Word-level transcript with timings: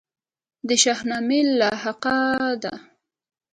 د 0.67 0.69
شاهنامې 0.83 1.39
لاحقه 1.59 2.17
ده. 2.61 2.73